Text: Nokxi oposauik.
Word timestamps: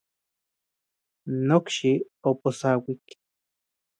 Nokxi 1.47 1.91
oposauik. 2.29 3.05